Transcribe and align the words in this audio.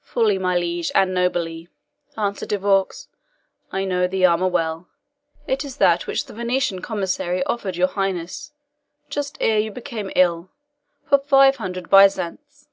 "Fully, 0.00 0.38
my 0.38 0.56
liege, 0.56 0.90
and 0.94 1.12
nobly," 1.12 1.68
answered 2.16 2.48
De 2.48 2.56
Vaux. 2.56 3.08
"I 3.70 3.84
know 3.84 4.06
the 4.06 4.24
armour 4.24 4.48
well; 4.48 4.88
it 5.46 5.66
is 5.66 5.76
that 5.76 6.06
which 6.06 6.24
the 6.24 6.32
Venetian 6.32 6.80
commissary 6.80 7.44
offered 7.44 7.76
your 7.76 7.88
highness, 7.88 8.52
just 9.10 9.36
ere 9.38 9.58
you 9.58 9.70
became 9.70 10.10
ill, 10.16 10.48
for 11.04 11.18
five 11.18 11.56
hundred 11.56 11.90
byzants." 11.90 12.68